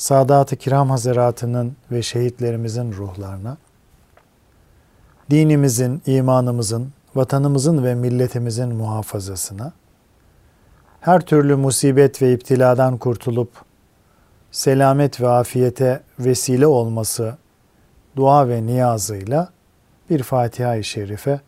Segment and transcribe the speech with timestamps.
[0.00, 3.56] Sadat-ı Kiram Hazaratı'nın ve şehitlerimizin ruhlarına,
[5.30, 9.72] dinimizin, imanımızın, vatanımızın ve milletimizin muhafazasına,
[11.00, 13.50] her türlü musibet ve iptiladan kurtulup
[14.50, 17.36] selamet ve afiyete vesile olması
[18.16, 19.48] dua ve niyazıyla
[20.10, 21.40] bir Fatiha-i Şerife,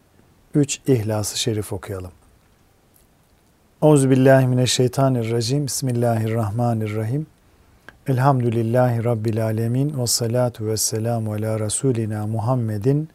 [0.55, 2.13] üç İhlas-ı Şerif okuyalım.
[3.83, 5.67] Euzubillahimineşşeytanirracim.
[5.67, 7.32] Bismillahirrahmanirrahim.
[8.09, 13.09] Elhamdülillahi Rabbil Alemin ve salatu ve selamu ala Resulina Muhammedin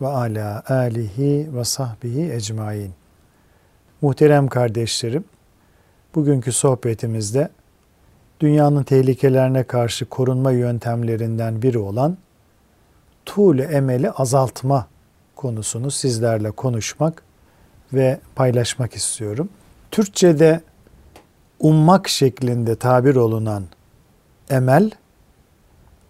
[0.00, 2.92] ve ala alihi ve sahbihi ecmain.
[4.02, 5.24] Muhterem kardeşlerim,
[6.14, 7.48] bugünkü sohbetimizde
[8.40, 12.16] dünyanın tehlikelerine karşı korunma yöntemlerinden biri olan
[13.26, 14.86] tuğle emeli azaltma
[15.36, 17.22] konusunu sizlerle konuşmak
[17.92, 19.48] ve paylaşmak istiyorum.
[19.90, 20.60] Türkçe'de
[21.58, 23.64] ummak şeklinde tabir olunan
[24.50, 24.90] emel,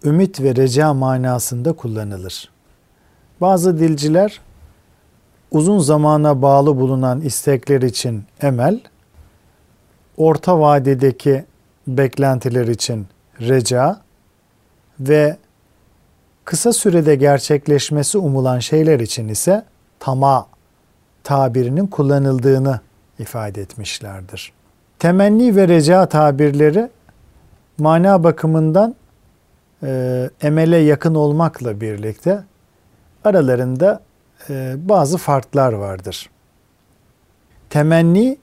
[0.04, 2.50] ümit ve reca manasında kullanılır.
[3.40, 4.40] Bazı dilciler
[5.50, 8.80] uzun zamana bağlı bulunan istekler için emel,
[10.16, 11.44] orta vadedeki
[11.86, 13.06] beklentiler için
[13.40, 14.00] reca
[15.00, 15.36] ve
[16.44, 19.64] kısa sürede gerçekleşmesi umulan şeyler için ise
[19.98, 20.46] tama
[21.24, 22.80] tabirinin kullanıldığını
[23.18, 24.52] ifade etmişlerdir.
[24.98, 26.90] Temenni ve reca tabirleri
[27.78, 28.94] mana bakımından
[29.82, 32.44] e, emele yakın olmakla birlikte
[33.24, 34.00] aralarında
[34.50, 36.30] e, bazı farklar vardır.
[37.70, 38.38] Temenni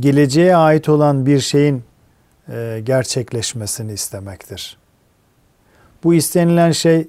[0.00, 1.82] geleceğe ait olan bir şeyin
[2.48, 4.76] e, gerçekleşmesini istemektir.
[6.04, 7.08] Bu istenilen şey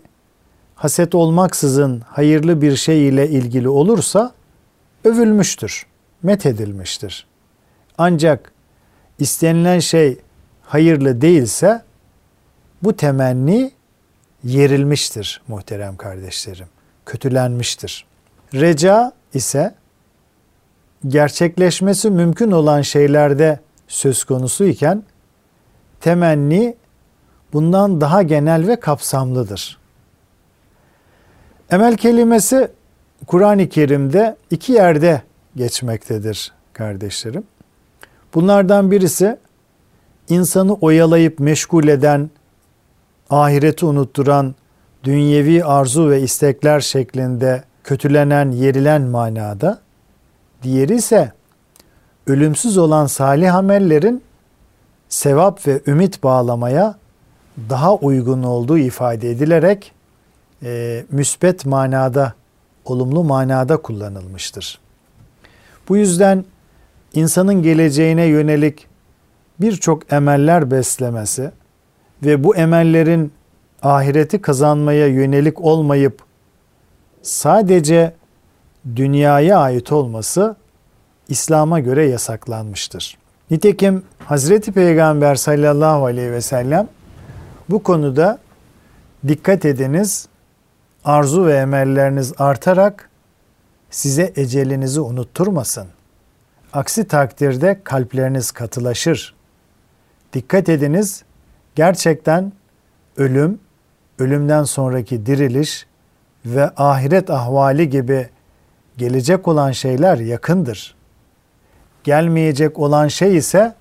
[0.75, 4.31] haset olmaksızın hayırlı bir şey ile ilgili olursa
[5.03, 5.86] övülmüştür,
[6.24, 7.28] met edilmiştir.
[7.98, 8.52] Ancak
[9.19, 10.19] istenilen şey
[10.72, 11.82] hayırlı değilse
[12.84, 13.72] bu temenni
[14.44, 16.68] yerilmiştir muhterem kardeşlerim.
[17.06, 18.06] Kötülenmiştir.
[18.54, 19.76] Reca ise
[21.08, 25.04] gerçekleşmesi mümkün olan şeylerde söz konusu iken
[26.00, 26.76] temenni
[27.54, 29.78] bundan daha genel ve kapsamlıdır.
[31.72, 32.72] Emel kelimesi
[33.28, 35.22] Kur'an-ı Kerim'de iki yerde
[35.56, 37.44] geçmektedir kardeşlerim.
[38.34, 39.38] Bunlardan birisi
[40.31, 42.30] insanı oyalayıp meşgul eden,
[43.30, 44.56] ahireti unutturan
[45.03, 49.80] dünyevi arzu ve istekler şeklinde kötülenen, yerilen manada.
[50.64, 51.31] Diğeri ise
[52.28, 54.24] ölümsüz olan salih amellerin
[55.09, 56.96] sevap ve ümit bağlamaya
[57.69, 59.92] daha uygun olduğu ifade edilerek
[60.63, 62.34] e, müsbet manada,
[62.86, 64.80] olumlu manada kullanılmıştır.
[65.90, 66.46] Bu yüzden
[67.13, 68.91] insanın geleceğine yönelik
[69.62, 71.52] birçok emeller beslemesi
[72.24, 73.34] ve bu emellerin
[73.82, 76.24] ahireti kazanmaya yönelik olmayıp
[77.22, 78.14] sadece
[78.96, 80.56] dünyaya ait olması
[81.28, 83.18] İslam'a göre yasaklanmıştır.
[83.52, 86.88] Nitekim Hazreti Peygamber sallallahu aleyhi ve sellem
[87.70, 88.40] bu konuda
[89.28, 90.28] dikkat ediniz
[91.06, 93.10] arzu ve emelleriniz artarak
[93.90, 95.88] size ecelinizi unutturmasın.
[96.74, 99.36] Aksi takdirde kalpleriniz katılaşır.
[100.34, 101.24] Dikkat ediniz,
[101.75, 102.52] gerçekten
[103.18, 103.59] ölüm,
[104.19, 105.86] ölümden sonraki diriliş
[106.46, 108.30] ve ahiret ahvali gibi
[108.97, 110.96] gelecek olan şeyler yakındır.
[112.03, 113.75] Gelmeyecek olan şey ise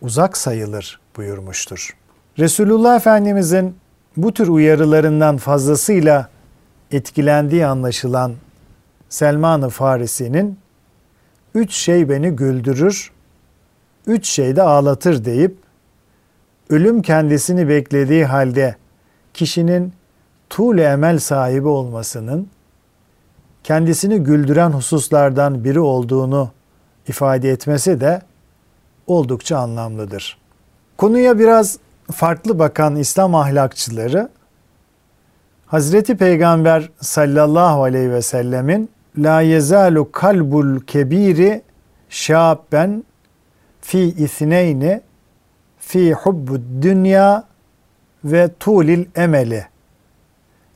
[0.00, 1.96] uzak sayılır buyurmuştur.
[2.38, 3.76] Resulullah Efendimizin
[4.16, 6.28] bu tür uyarılarından fazlasıyla
[6.90, 8.32] etkilendiği anlaşılan
[9.08, 10.58] Selman-ı Farisi'nin
[11.54, 13.12] üç şey beni güldürür,
[14.06, 15.56] üç şey de ağlatır deyip
[16.70, 18.76] ölüm kendisini beklediği halde
[19.34, 19.92] kişinin
[20.50, 22.48] tuğle emel sahibi olmasının
[23.64, 26.50] kendisini güldüren hususlardan biri olduğunu
[27.08, 28.22] ifade etmesi de
[29.06, 30.38] oldukça anlamlıdır.
[30.96, 31.78] Konuya biraz
[32.12, 34.28] farklı bakan İslam ahlakçıları
[35.66, 41.62] Hazreti Peygamber sallallahu aleyhi ve sellemin la yezalu kalbul kebiri
[42.08, 43.04] şabben
[43.84, 45.00] fi isneyni
[45.78, 47.44] fi hubbu dünya
[48.24, 49.66] ve tulil emeli.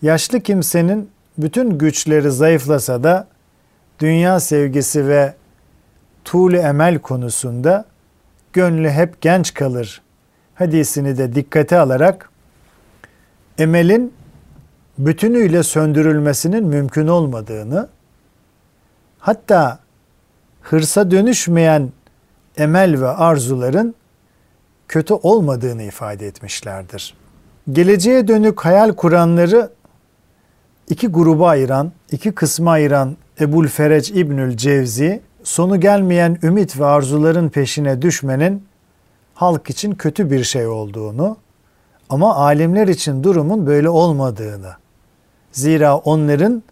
[0.02, 3.26] Yaşlı kimsenin bütün güçleri zayıflasa da
[3.98, 5.34] dünya sevgisi ve
[6.24, 7.84] tuğlu emel konusunda
[8.52, 10.02] gönlü hep genç kalır
[10.54, 12.30] hadisini de dikkate alarak
[13.58, 14.14] emelin
[14.98, 17.88] bütünüyle söndürülmesinin mümkün olmadığını
[19.18, 19.78] hatta
[20.62, 21.92] hırsa dönüşmeyen
[22.58, 23.94] emel ve arzuların
[24.88, 27.14] kötü olmadığını ifade etmişlerdir.
[27.72, 29.70] Geleceğe dönük hayal kuranları
[30.88, 37.48] iki gruba ayıran, iki kısma ayıran Ebul Fereç İbnül Cevzi, sonu gelmeyen ümit ve arzuların
[37.48, 38.68] peşine düşmenin
[39.34, 41.36] halk için kötü bir şey olduğunu
[42.08, 44.72] ama alimler için durumun böyle olmadığını,
[45.52, 46.62] zira onların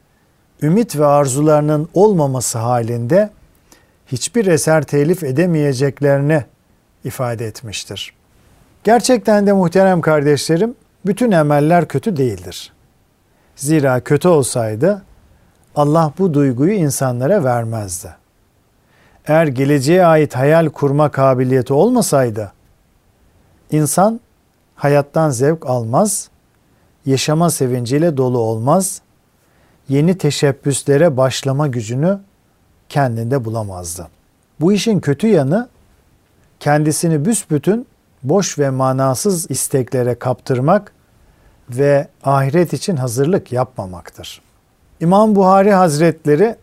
[0.63, 3.31] ümit ve arzularının olmaması halinde
[4.07, 6.45] hiçbir eser telif edemeyeceklerini
[7.05, 8.13] ifade etmiştir.
[8.85, 10.75] Gerçekten de muhterem kardeşlerim,
[11.07, 12.73] bütün emeller kötü değildir.
[13.57, 15.03] Zira kötü olsaydı
[15.77, 18.09] Allah bu duyguyu insanlara vermezdi.
[19.27, 22.53] Eğer geleceğe ait hayal kurma kabiliyeti olmasaydı,
[23.71, 24.21] insan
[24.75, 26.29] hayattan zevk almaz,
[27.07, 29.01] yaşama sevinciyle dolu olmaz,
[29.89, 32.19] yeni teşebbüslere başlama gücünü
[32.90, 34.08] kendinde bulamazdı.
[34.60, 35.70] Bu işin kötü yanı
[36.60, 37.88] kendisini büsbütün
[38.24, 40.94] boş ve manasız isteklere kaptırmak
[41.70, 44.42] ve ahiret için hazırlık yapmamaktır.
[45.00, 46.56] İmam Buhari Hazretleri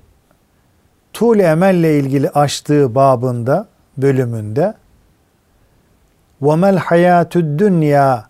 [1.12, 4.75] Tul emelle ilgili açtığı babında, bölümünde
[6.43, 8.23] وَمَا الْحَيَاتُ الدُّنْيَا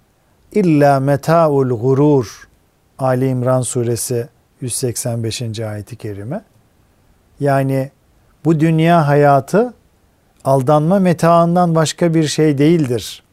[0.52, 2.48] illa metaul gurur
[2.98, 4.28] Ali İmran suresi
[4.60, 5.60] 185.
[5.60, 6.44] ayeti kerime.
[7.39, 7.91] yani
[8.45, 9.73] bu dünya hayatı
[10.43, 13.23] aldanma metaından başka bir şey değildir.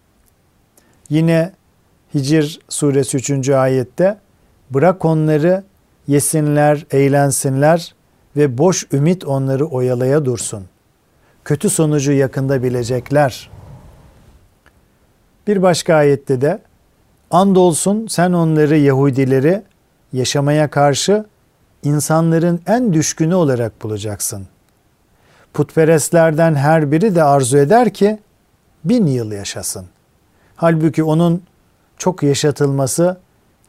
[1.11, 1.52] Yine
[2.14, 3.49] Hicr suresi 3.
[3.49, 4.19] ayette
[4.70, 5.64] bırak onları
[6.06, 7.94] yesinler, eğlensinler
[8.37, 10.64] ve boş ümit onları oyalaya dursun.
[11.44, 13.50] Kötü sonucu yakında bilecekler.
[15.46, 16.58] Bir başka ayette de
[17.31, 19.62] andolsun sen onları Yahudileri
[20.12, 21.25] yaşamaya karşı
[21.82, 24.47] insanların en düşkünü olarak bulacaksın.
[25.55, 28.19] Putperestlerden her biri de arzu eder ki
[28.85, 29.87] bin yıl yaşasın.
[30.56, 31.43] Halbuki onun
[31.99, 33.17] çok yaşatılması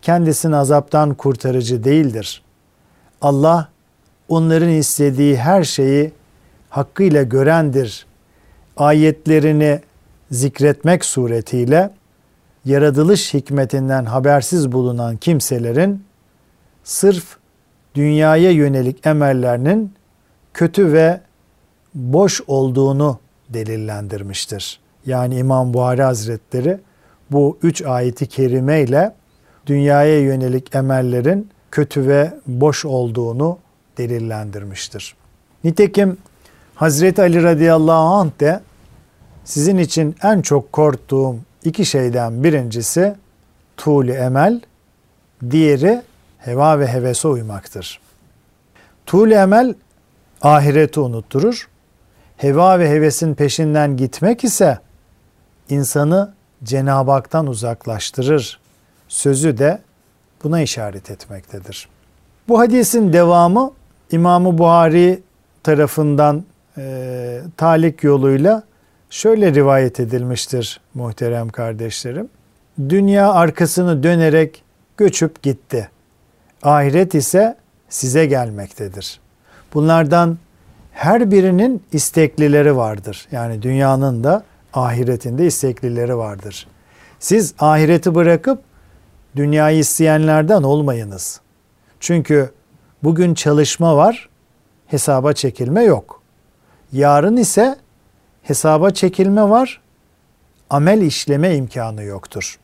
[0.02, 2.44] kendisini azaptan kurtarıcı değildir.
[3.22, 3.68] Allah
[4.30, 6.12] onların istediği her şeyi
[6.70, 8.06] hakkıyla görendir.
[8.78, 9.80] Ayetlerini
[10.32, 11.92] zikretmek suretiyle
[12.66, 16.04] yaratılış hikmetinden habersiz bulunan kimselerin
[16.84, 17.41] sırf
[17.96, 19.94] dünyaya yönelik emellerinin
[20.54, 21.22] kötü ve
[21.94, 24.80] boş olduğunu delillendirmiştir.
[25.06, 26.80] Yani İmam Buhari Hazretleri
[27.32, 29.16] bu üç ayeti kerime ile
[29.66, 33.58] dünyaya yönelik emellerin kötü ve boş olduğunu
[33.98, 35.16] delillendirmiştir.
[35.64, 36.18] Nitekim
[36.76, 38.62] Hazreti Ali radıyallahu anh de
[39.44, 43.16] sizin için en çok korktuğum iki şeyden birincisi
[43.78, 44.62] tuğli emel,
[45.52, 46.02] diğeri
[46.46, 48.00] heva ve hevese uymaktır.
[49.06, 49.74] Tuğli emel
[50.42, 51.68] ahireti unutturur.
[52.38, 54.80] Heva ve hevesin peşinden gitmek ise
[55.70, 56.34] insanı
[56.64, 58.60] Cenab-ı Hak'tan uzaklaştırır.
[59.08, 59.82] Sözü de
[60.44, 61.88] buna işaret etmektedir.
[62.48, 63.72] Bu hadisin devamı
[64.12, 65.24] İmam-ı Buhari
[65.64, 66.44] tarafından
[66.78, 68.64] e, talik yoluyla
[69.10, 72.30] şöyle rivayet edilmiştir muhterem kardeşlerim.
[72.90, 74.64] Dünya arkasını dönerek
[74.98, 75.90] göçüp gitti.
[76.64, 77.58] Ahiret ise
[77.90, 79.20] size gelmektedir.
[79.74, 80.38] Bunlardan
[80.92, 83.28] her birinin isteklileri vardır.
[83.32, 86.68] Yani dünyanın da ahiretinde isteklileri vardır.
[87.20, 88.62] Siz ahireti bırakıp
[89.36, 91.42] dünyayı isteyenlerden olmayınız.
[92.00, 92.52] Çünkü
[93.04, 94.30] bugün çalışma var,
[94.88, 96.22] hesaba çekilme yok.
[96.92, 97.76] Yarın ise
[98.44, 99.82] hesaba çekilme var,
[100.70, 102.60] amel işleme imkanı yoktur.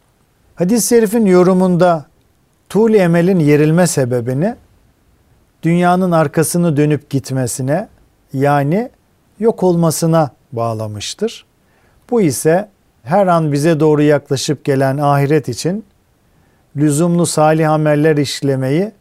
[0.56, 2.06] Hadis-i şerifin yorumunda
[2.70, 4.56] tuğl emelin yerilme sebebini
[5.64, 7.88] dünyanın arkasını dönüp gitmesine
[8.34, 8.90] yani
[9.40, 11.46] yok olmasına bağlamıştır.
[12.10, 12.70] Bu ise
[13.04, 15.86] her an bize doğru yaklaşıp gelen ahiret için
[16.76, 18.92] lüzumlu salih ameller işlemeyi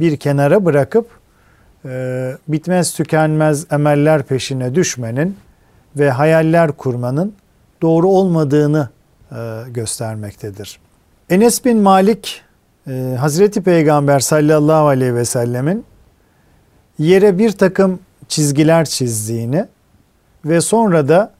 [0.00, 1.06] bir kenara bırakıp
[1.84, 5.36] e, bitmez tükenmez emeller peşine düşmenin
[5.96, 7.34] ve hayaller kurmanın
[7.82, 8.88] doğru olmadığını
[9.32, 9.36] e,
[9.68, 10.80] göstermektedir.
[11.30, 12.42] Enes bin Malik
[12.86, 15.84] e, Hazreti Peygamber sallallahu aleyhi ve sellemin
[16.98, 19.66] yere bir takım çizgiler çizdiğini
[20.44, 21.32] ve sonra da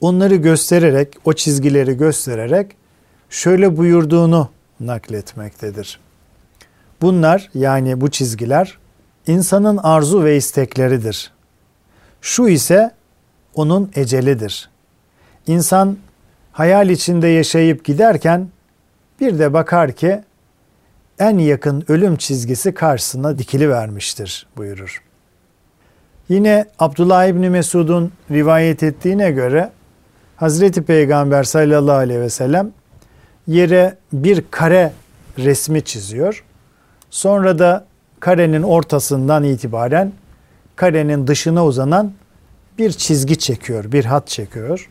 [0.00, 2.76] onları göstererek, o çizgileri göstererek
[3.30, 4.48] şöyle buyurduğunu
[4.80, 6.00] nakletmektedir.
[7.00, 8.78] Bunlar yani bu çizgiler
[9.26, 11.32] insanın arzu ve istekleridir.
[12.20, 12.90] Şu ise
[13.54, 14.70] onun ecelidir.
[15.46, 15.96] İnsan
[16.52, 18.48] hayal içinde yaşayıp giderken
[19.20, 20.20] bir de bakar ki
[21.20, 25.02] en yakın ölüm çizgisi karşısına dikili vermiştir buyurur.
[26.28, 29.70] Yine Abdullah İbni Mesud'un rivayet ettiğine göre
[30.36, 32.70] Hazreti Peygamber sallallahu aleyhi ve sellem
[33.46, 34.92] yere bir kare
[35.38, 36.44] resmi çiziyor.
[37.10, 37.86] Sonra da
[38.20, 40.12] karenin ortasından itibaren
[40.76, 42.12] karenin dışına uzanan
[42.78, 44.88] bir çizgi çekiyor, bir hat çekiyor.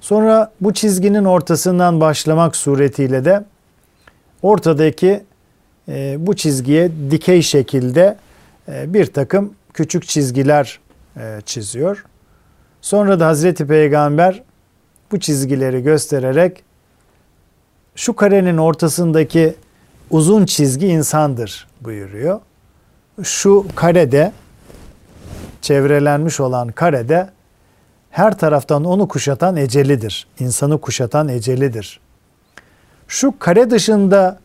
[0.00, 3.44] Sonra bu çizginin ortasından başlamak suretiyle de
[4.42, 5.24] ortadaki
[5.88, 8.16] e, bu çizgiye dikey şekilde
[8.68, 10.80] e, bir takım küçük çizgiler
[11.16, 12.04] e, çiziyor.
[12.80, 14.42] Sonra da Hazreti Peygamber
[15.12, 16.64] bu çizgileri göstererek
[17.94, 19.54] şu karenin ortasındaki
[20.10, 22.40] uzun çizgi insandır buyuruyor.
[23.22, 24.32] Şu karede
[25.62, 27.30] çevrelenmiş olan karede
[28.10, 30.26] her taraftan onu kuşatan ecelidir.
[30.38, 32.00] İnsanı kuşatan ecelidir.
[33.08, 34.40] Şu kare dışında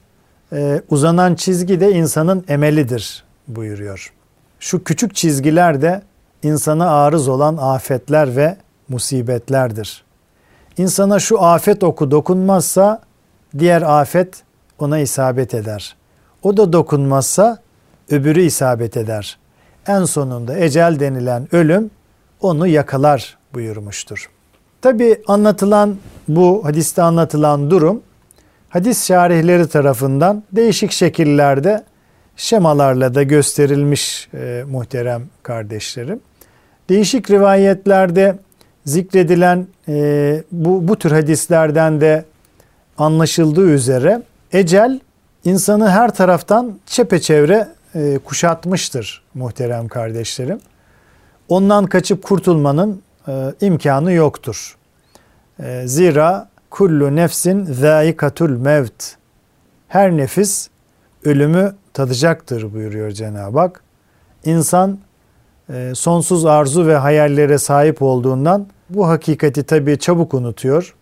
[0.53, 4.13] e, uzanan çizgi de insanın emelidir buyuruyor.
[4.59, 6.01] Şu küçük çizgiler de
[6.43, 8.57] insana arız olan afetler ve
[8.89, 10.03] musibetlerdir.
[10.77, 13.01] İnsana şu afet oku dokunmazsa
[13.59, 14.43] diğer afet
[14.79, 15.95] ona isabet eder.
[16.43, 17.59] O da dokunmazsa
[18.09, 19.37] öbürü isabet eder.
[19.87, 21.91] En sonunda ecel denilen ölüm
[22.41, 24.29] onu yakalar buyurmuştur.
[24.81, 25.95] Tabi anlatılan
[26.27, 28.01] bu hadiste anlatılan durum
[28.69, 31.83] hadis şarihleri tarafından değişik şekillerde
[32.35, 36.19] şemalarla da gösterilmiş e, muhterem kardeşlerim.
[36.89, 38.35] Değişik rivayetlerde
[38.85, 42.25] zikredilen e, bu, bu tür hadislerden de
[42.97, 44.21] anlaşıldığı üzere
[44.51, 44.99] ecel
[45.43, 50.59] insanı her taraftan çepeçevre e, kuşatmıştır muhterem kardeşlerim.
[51.49, 54.77] Ondan kaçıp kurtulmanın e, imkanı yoktur.
[55.59, 59.15] E, zira kullu nefsin zâikatul mevt.
[59.87, 60.69] Her nefis
[61.23, 63.81] ölümü tadacaktır buyuruyor Cenab-ı Hak.
[64.45, 64.99] İnsan
[65.69, 70.95] e, sonsuz arzu ve hayallere sahip olduğundan bu hakikati tabi çabuk unutuyor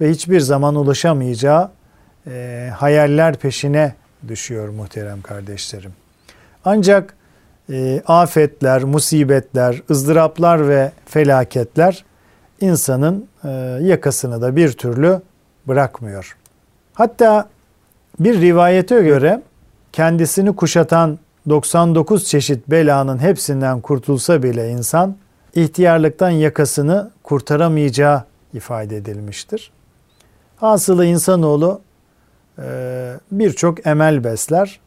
[0.00, 1.70] ve hiçbir zaman ulaşamayacağı
[2.26, 3.94] e, hayaller peşine
[4.28, 5.92] düşüyor muhterem kardeşlerim.
[6.64, 7.14] Ancak
[7.70, 12.04] e, afetler, musibetler, ızdıraplar ve felaketler
[12.60, 13.48] insanın e,
[13.82, 15.20] yakasını da bir türlü
[15.68, 16.36] bırakmıyor.
[16.94, 17.48] Hatta
[18.20, 19.42] bir rivayete göre
[19.92, 25.16] kendisini kuşatan 99 çeşit belanın hepsinden kurtulsa bile insan
[25.54, 29.70] ihtiyarlıktan yakasını kurtaramayacağı ifade edilmiştir.
[30.56, 31.80] Hasılı insanoğlu
[32.58, 34.80] e, birçok emel besler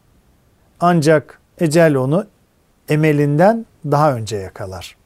[0.80, 2.26] ancak ecel onu
[2.88, 4.96] emelinden daha önce yakalar.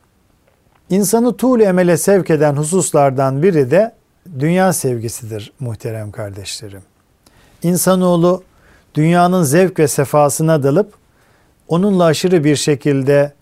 [0.91, 3.95] İnsanı tuğlu emele sevk eden hususlardan biri de
[4.39, 6.83] dünya sevgisidir muhterem kardeşlerim.
[7.63, 8.43] İnsanoğlu
[8.95, 10.93] dünyanın zevk ve sefasına dalıp
[11.69, 13.33] onunla aşırı bir şekilde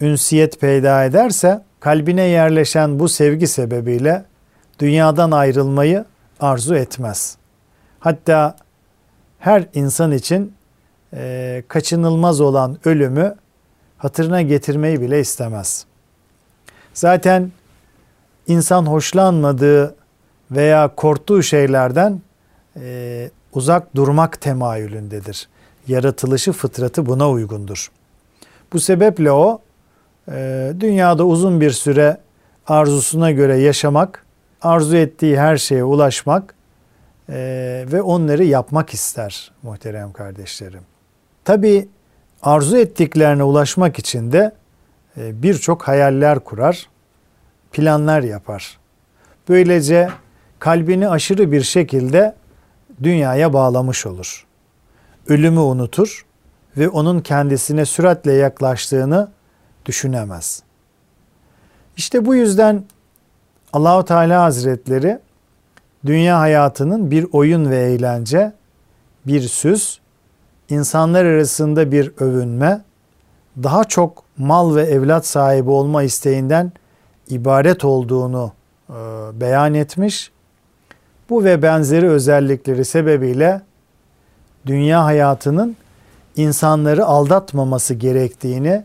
[0.00, 4.24] ünsiyet peyda ederse kalbine yerleşen bu sevgi sebebiyle
[4.78, 6.04] dünyadan ayrılmayı
[6.40, 7.36] arzu etmez.
[8.00, 8.56] Hatta
[9.38, 10.52] her insan için
[11.14, 13.34] e, kaçınılmaz olan ölümü
[13.98, 15.87] hatırına getirmeyi bile istemez.
[16.98, 17.52] Zaten
[18.46, 19.94] insan hoşlanmadığı
[20.50, 22.20] veya korktuğu şeylerden
[22.80, 25.48] e, uzak durmak temayülündedir.
[25.88, 27.90] Yaratılışı fıtratı buna uygundur.
[28.72, 29.60] Bu sebeple o
[30.32, 32.18] e, dünyada uzun bir süre
[32.66, 34.26] arzusuna göre yaşamak,
[34.62, 36.54] arzu ettiği her şeye ulaşmak
[37.28, 37.34] e,
[37.92, 40.82] ve onları yapmak ister muhterem kardeşlerim.
[41.44, 41.88] Tabi
[42.42, 44.52] arzu ettiklerine ulaşmak için de
[45.16, 46.88] birçok hayaller kurar,
[47.72, 48.78] planlar yapar.
[49.48, 50.08] Böylece
[50.58, 52.34] kalbini aşırı bir şekilde
[53.02, 54.46] dünyaya bağlamış olur.
[55.28, 56.26] Ölümü unutur
[56.76, 59.28] ve onun kendisine süratle yaklaştığını
[59.86, 60.62] düşünemez.
[61.96, 62.84] İşte bu yüzden
[63.72, 65.18] Allahu Teala Hazretleri
[66.06, 68.52] dünya hayatının bir oyun ve eğlence,
[69.26, 69.98] bir süs,
[70.68, 72.82] insanlar arasında bir övünme,
[73.62, 76.72] daha çok mal ve evlat sahibi olma isteğinden
[77.28, 78.52] ibaret olduğunu
[78.90, 78.94] e,
[79.40, 80.30] beyan etmiş.
[81.30, 83.60] Bu ve benzeri özellikleri sebebiyle
[84.66, 85.76] dünya hayatının
[86.36, 88.84] insanları aldatmaması gerektiğini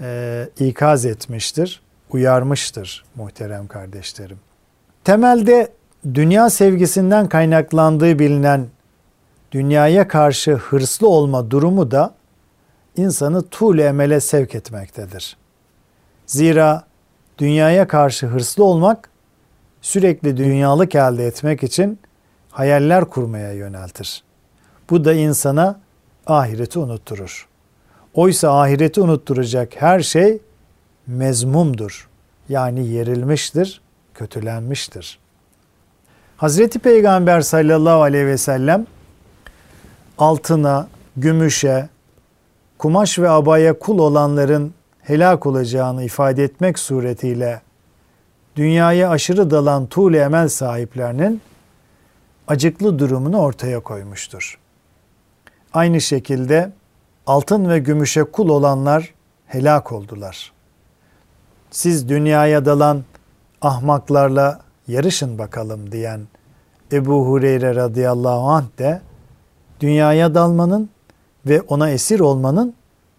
[0.00, 4.38] e, ikaz etmiştir, uyarmıştır muhterem kardeşlerim.
[5.04, 5.68] Temelde
[6.14, 8.66] dünya sevgisinden kaynaklandığı bilinen
[9.52, 12.14] dünyaya karşı hırslı olma durumu da
[12.96, 15.36] insanı tuğle emele sevk etmektedir.
[16.26, 16.84] Zira
[17.38, 19.10] dünyaya karşı hırslı olmak
[19.82, 21.98] sürekli dünyalık elde etmek için
[22.50, 24.22] hayaller kurmaya yöneltir.
[24.90, 25.80] Bu da insana
[26.26, 27.48] ahireti unutturur.
[28.14, 30.38] Oysa ahireti unutturacak her şey
[31.06, 32.08] mezmumdur.
[32.48, 33.80] Yani yerilmiştir,
[34.14, 35.18] kötülenmiştir.
[36.36, 38.86] Hazreti Peygamber sallallahu aleyhi ve sellem
[40.18, 41.88] altına, gümüşe,
[42.78, 47.60] kumaş ve abaya kul olanların helak olacağını ifade etmek suretiyle
[48.56, 51.40] dünyaya aşırı dalan tuğle emel sahiplerinin
[52.48, 54.58] acıklı durumunu ortaya koymuştur.
[55.74, 56.72] Aynı şekilde
[57.26, 59.14] altın ve gümüşe kul olanlar
[59.46, 60.52] helak oldular.
[61.70, 63.04] Siz dünyaya dalan
[63.62, 66.20] ahmaklarla yarışın bakalım diyen
[66.92, 69.00] Ebu Hureyre radıyallahu anh de
[69.80, 70.90] dünyaya dalmanın
[71.46, 72.74] ve ona esir olmanın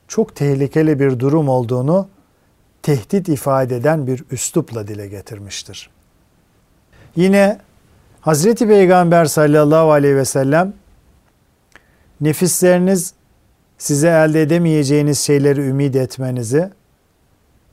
[0.07, 2.07] çok tehlikeli bir durum olduğunu
[2.81, 5.89] tehdit ifade eden bir üslupla dile getirmiştir.
[7.15, 7.59] Yine
[8.21, 10.73] Hazreti Peygamber sallallahu aleyhi ve sellem
[12.21, 13.13] nefisleriniz
[13.77, 16.69] size elde edemeyeceğiniz şeyleri ümit etmenizi,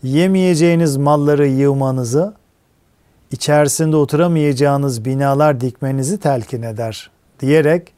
[0.03, 2.35] yemeyeceğiniz malları yığmanızı,
[3.31, 7.94] içerisinde oturamayacağınız binalar dikmenizi telkin eder diyerek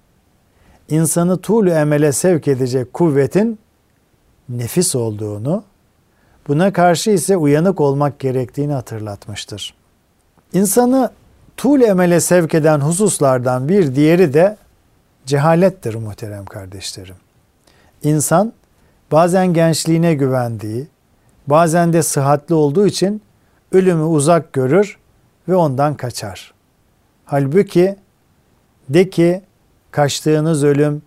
[0.88, 3.58] insanı tuğlu emele sevk edecek kuvvetin
[4.48, 5.64] nefis olduğunu,
[6.48, 9.74] buna karşı ise uyanık olmak gerektiğini hatırlatmıştır.
[10.52, 11.10] İnsanı
[11.56, 14.56] tuğlu emele sevk eden hususlardan bir diğeri de
[15.26, 17.14] cehalettir muhterem kardeşlerim.
[18.02, 18.52] İnsan
[19.12, 20.86] bazen gençliğine güvendiği,
[21.46, 23.22] bazen de sıhhatli olduğu için
[23.72, 24.98] ölümü uzak görür
[25.48, 26.54] ve ondan kaçar.
[27.24, 27.96] Halbuki
[28.88, 29.42] de ki
[29.96, 31.02] kaçtığınız ölüm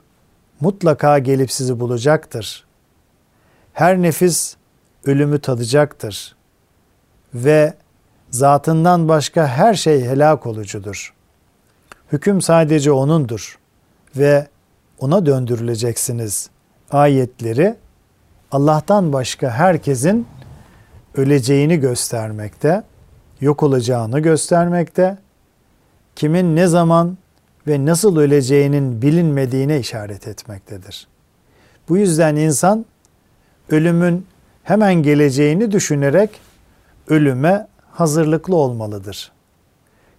[0.60, 2.66] mutlaka gelip sizi bulacaktır.
[3.74, 4.56] Her nefis
[5.06, 6.36] ölümü tadacaktır
[7.34, 7.74] ve
[8.30, 11.14] zatından başka her şey helak olucudur.
[12.12, 13.60] Hüküm sadece O'nundur
[14.16, 14.48] ve
[15.00, 16.50] O'na döndürüleceksiniz.
[16.92, 17.76] Ayetleri
[18.52, 20.28] Allah'tan başka herkesin
[21.16, 22.84] öleceğini göstermekte,
[23.42, 25.18] yok olacağını göstermekte,
[26.16, 27.18] kimin ne zaman
[27.68, 31.08] ve nasıl öleceğinin bilinmediğine işaret etmektedir.
[31.90, 32.86] Bu yüzden insan
[33.70, 34.26] ölümün
[34.64, 36.30] hemen geleceğini düşünerek
[37.08, 39.32] ölüme hazırlıklı olmalıdır.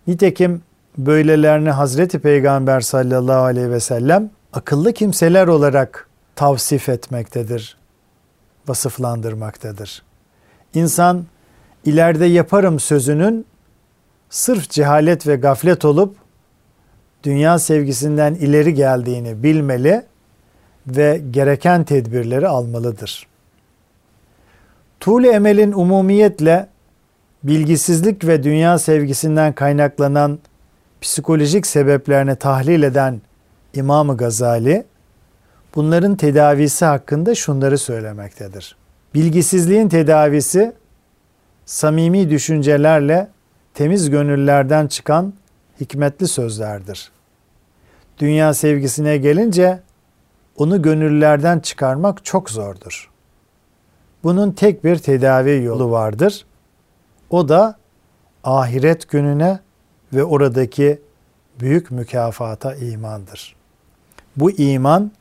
[0.07, 0.63] Nitekim
[0.99, 7.77] böylelerini Hazreti Peygamber sallallahu aleyhi ve sellem akıllı kimseler olarak tavsif etmektedir,
[8.69, 10.03] vasıflandırmaktadır.
[10.75, 11.25] İnsan
[11.85, 13.47] ileride yaparım sözünün
[14.31, 16.17] sırf cehalet ve gaflet olup
[17.25, 20.03] dünya sevgisinden ileri geldiğini bilmeli
[20.87, 23.27] ve gereken tedbirleri almalıdır.
[25.01, 26.67] Tuğle emelin umumiyetle
[27.43, 30.39] bilgisizlik ve dünya sevgisinden kaynaklanan
[31.01, 33.21] psikolojik sebeplerini tahlil eden
[33.75, 34.85] İmam Gazali
[35.75, 38.77] bunların tedavisi hakkında şunları söylemektedir.
[39.15, 40.73] Bilgisizliğin tedavisi
[41.67, 43.29] samimi düşüncelerle
[43.75, 45.33] temiz gönüllerden çıkan
[45.81, 47.11] hikmetli sözlerdir.
[48.19, 49.81] Dünya sevgisine gelince
[50.57, 53.11] onu gönüllerden çıkarmak çok zordur.
[54.25, 56.47] Bunun tek bir tedavi yolu vardır.
[57.31, 57.77] O da
[58.45, 59.61] ahiret gününe
[60.13, 61.01] ve oradaki
[61.61, 63.57] büyük mükafata imandır.
[64.37, 65.13] Bu iman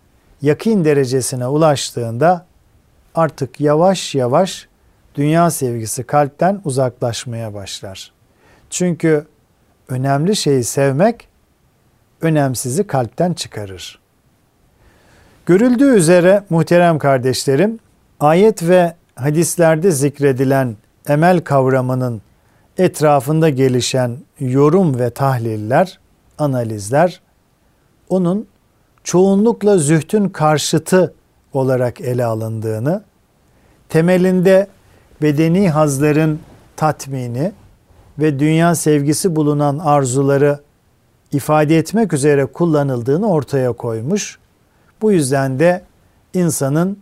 [0.42, 2.46] yakin derecesine ulaştığında
[3.16, 4.68] artık yavaş yavaş
[5.16, 8.12] dünya sevgisi kalpten uzaklaşmaya başlar.
[8.70, 9.28] Çünkü
[9.90, 11.28] önemli şeyi sevmek
[12.22, 14.00] önemsizi kalpten çıkarır.
[15.46, 17.80] Görüldüğü üzere muhterem kardeşlerim,
[18.20, 20.76] ayet ve hadislerde zikredilen
[21.08, 22.22] emel kavramının
[22.78, 26.00] etrafında gelişen yorum ve tahliller,
[26.38, 27.22] analizler
[28.10, 28.48] onun
[29.04, 31.14] çoğunlukla zühtün karşıtı
[31.54, 33.04] olarak ele alındığını,
[33.90, 34.68] temelinde
[35.22, 36.40] bedeni hazların
[36.76, 37.52] tatmini
[38.20, 40.60] ve dünya sevgisi bulunan arzuları
[41.32, 44.40] ifade etmek üzere kullanıldığını ortaya koymuş.
[45.02, 45.84] Bu yüzden de
[46.34, 47.00] insanın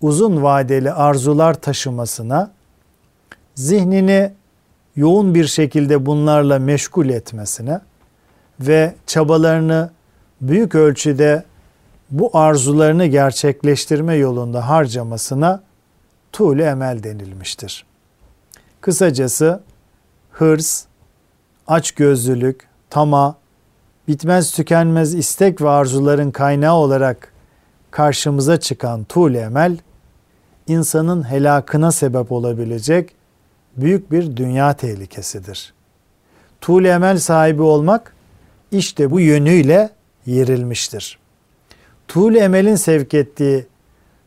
[0.00, 2.50] uzun vadeli arzular taşımasına,
[3.54, 4.32] zihnini
[4.96, 7.80] yoğun bir şekilde bunlarla meşgul etmesine
[8.60, 9.90] ve çabalarını
[10.40, 11.44] büyük ölçüde
[12.10, 15.62] bu arzularını gerçekleştirme yolunda harcamasına
[16.32, 17.84] tuğlu emel denilmiştir.
[18.80, 19.60] Kısacası
[20.38, 20.84] hırs,
[21.66, 23.36] açgözlülük, tama
[24.08, 27.32] bitmez tükenmez istek ve arzuların kaynağı olarak
[27.90, 29.76] karşımıza çıkan tuğle emel,
[30.66, 33.14] insanın helakına sebep olabilecek
[33.76, 35.74] büyük bir dünya tehlikesidir.
[36.60, 38.14] Tuğle emel sahibi olmak
[38.72, 39.90] işte bu yönüyle
[40.26, 41.18] yerilmiştir.
[42.08, 43.66] Tuğle emelin sevk ettiği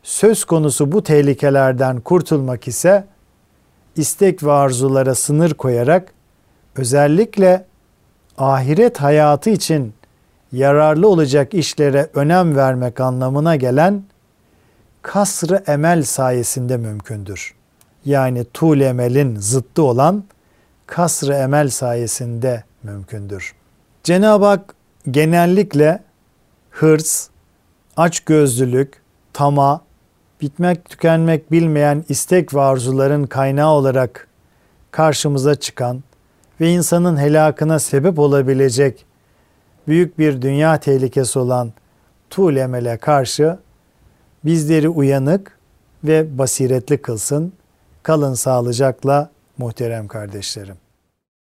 [0.02, 3.11] söz konusu bu tehlikelerden kurtulmak ise
[3.96, 6.12] istek ve arzulara sınır koyarak
[6.76, 7.64] özellikle
[8.38, 9.94] ahiret hayatı için
[10.52, 14.02] yararlı olacak işlere önem vermek anlamına gelen
[15.02, 17.54] kasrı emel sayesinde mümkündür.
[18.04, 20.24] Yani tuğl emelin zıttı olan
[20.86, 23.54] kasrı emel sayesinde mümkündür.
[24.02, 24.74] Cenab-ı Hak
[25.10, 26.02] genellikle
[26.70, 27.28] hırs,
[27.96, 29.02] açgözlülük,
[29.32, 29.80] tama,
[30.42, 34.28] bitmek tükenmek bilmeyen istek ve arzuların kaynağı olarak
[34.90, 36.02] karşımıza çıkan
[36.60, 39.04] ve insanın helakına sebep olabilecek
[39.88, 41.72] büyük bir dünya tehlikesi olan
[42.30, 43.58] tuğl emele karşı
[44.44, 45.58] bizleri uyanık
[46.04, 47.52] ve basiretli kılsın.
[48.02, 50.81] Kalın sağlıcakla muhterem kardeşlerim.